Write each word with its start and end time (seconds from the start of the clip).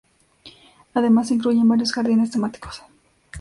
Además 0.95 1.27
se 1.27 1.35
incluyen 1.35 1.67
varios 1.67 1.91
jardines 1.93 2.31
temáticos, 2.31 2.81